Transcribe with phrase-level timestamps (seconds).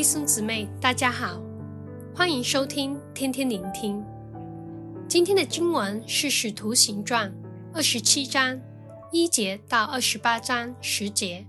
[0.00, 1.38] 弟兄姊妹，大家好，
[2.14, 4.02] 欢迎收听天天聆听。
[5.06, 7.30] 今天的经文是《使徒行传》
[7.74, 8.58] 二十七章
[9.12, 11.46] 一节到二十八章十节，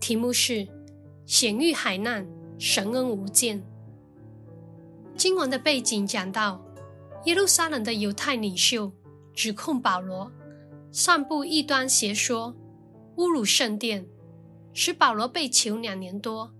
[0.00, 0.66] 题目是
[1.26, 2.26] “险遇海难，
[2.58, 3.62] 神恩无间”。
[5.16, 6.60] 经文的背景讲到，
[7.26, 8.90] 耶路撒冷的犹太领袖
[9.32, 10.32] 指控保罗
[10.90, 12.56] 散布异端邪说，
[13.14, 14.08] 侮辱圣殿，
[14.72, 16.52] 使保罗被囚两年多。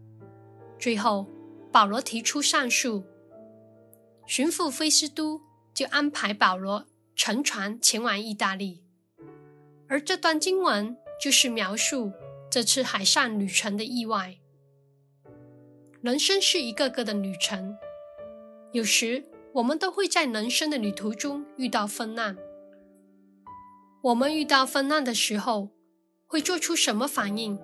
[0.85, 1.27] 最后，
[1.73, 3.05] 保罗提出上诉，
[4.27, 5.41] 巡抚菲斯都
[5.73, 6.85] 就安排保罗
[7.17, 8.85] 乘船前往意大利。
[9.89, 12.13] 而这段经文就是描述
[12.51, 14.37] 这次海上旅程的意外。
[16.03, 17.79] 人生是一个个的旅程，
[18.73, 19.25] 有时
[19.55, 22.37] 我们都会在人生的旅途中遇到风浪。
[24.03, 25.71] 我们遇到风浪的时候，
[26.27, 27.59] 会做出什么反应？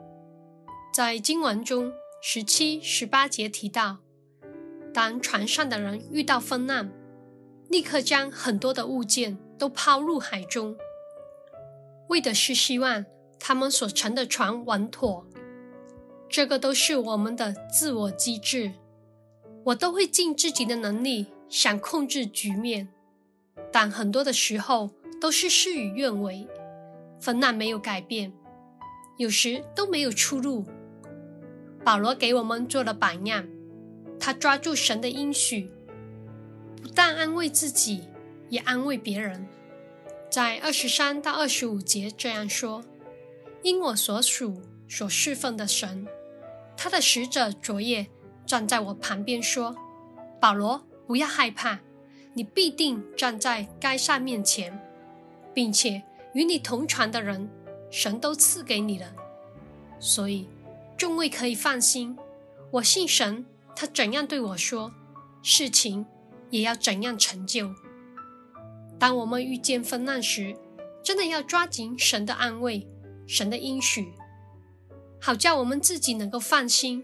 [0.94, 1.92] 在经文中。
[2.22, 3.96] 十七、十八节提到，
[4.92, 6.90] 当船上的人遇到风浪，
[7.70, 10.76] 立刻将很多的物件都抛入海中，
[12.08, 13.06] 为的是希望
[13.38, 15.26] 他们所乘的船稳妥。
[16.28, 18.72] 这个都是我们的自我机制，
[19.64, 22.88] 我都会尽自己的能力想控制局面，
[23.72, 26.46] 但很多的时候都是事与愿违，
[27.18, 28.30] 风浪没有改变，
[29.16, 30.66] 有时都没有出路。
[31.82, 33.48] 保罗给我们做了榜样，
[34.18, 35.70] 他抓住神的应许，
[36.82, 38.04] 不但安慰自己，
[38.50, 39.48] 也安慰别人。
[40.30, 42.84] 在二十三到二十五节这样说
[43.64, 46.06] ：“因我所属、所侍奉的神，
[46.76, 48.06] 他的使者昨夜
[48.44, 49.74] 站在我旁边说
[50.38, 51.80] ：‘保罗，不要害怕，
[52.34, 54.78] 你必定站在该撒面前，
[55.54, 56.02] 并且
[56.34, 57.48] 与你同船的人，
[57.90, 59.06] 神都赐给你了。’
[59.98, 60.46] 所以。”
[61.00, 62.14] 众位可以放心，
[62.72, 64.92] 我信神，他怎样对我说，
[65.42, 66.04] 事情
[66.50, 67.70] 也要怎样成就。
[68.98, 70.54] 当我们遇见风浪时，
[71.02, 72.86] 真的要抓紧神的安慰，
[73.26, 74.12] 神的应许，
[75.18, 77.02] 好叫我们自己能够放心，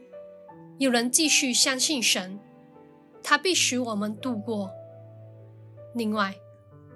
[0.76, 2.38] 有人继续相信神，
[3.22, 4.70] 他必使我们度过。
[5.94, 6.36] 另外，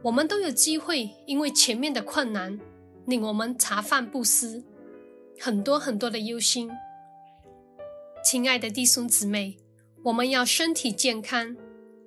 [0.02, 2.60] 我们都有机会，因为前面的困难
[3.06, 4.62] 令我们茶饭不思，
[5.38, 6.70] 很多很多的忧心。
[8.22, 9.56] 亲爱的弟兄姊妹，
[10.04, 11.56] 我们要身体健康、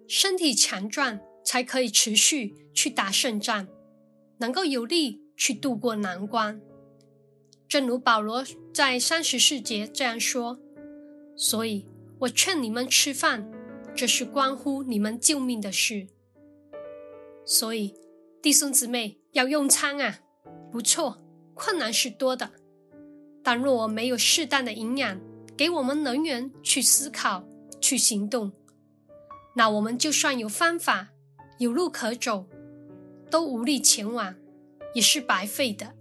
[0.07, 3.67] 身体强壮，才可以持续去打胜仗，
[4.37, 6.61] 能够有力去度过难关。
[7.67, 10.59] 正如保罗在三十四节这样说
[11.35, 11.87] ：“所以
[12.19, 13.51] 我劝你们吃饭，
[13.95, 16.07] 这是关乎你们救命的事。”
[17.43, 17.95] 所以
[18.39, 20.19] 弟兄姊妹要用餐啊！
[20.71, 21.17] 不错，
[21.55, 22.51] 困难是多的，
[23.41, 25.19] 但若我没有适当的营养，
[25.55, 27.47] 给我们能源去思考、
[27.79, 28.51] 去行动，
[29.55, 31.09] 那我们就算有方法、
[31.59, 32.47] 有路可走，
[33.29, 34.35] 都无力前往，
[34.93, 35.93] 也是白费的。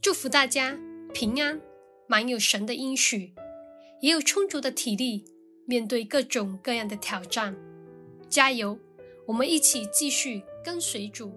[0.00, 0.78] 祝福大家
[1.14, 1.60] 平安，
[2.06, 3.32] 满有神的应许，
[4.00, 5.24] 也有充足的体力
[5.66, 7.56] 面对各种各样的挑战。
[8.28, 8.78] 加油，
[9.26, 11.32] 我们一起继续跟随主。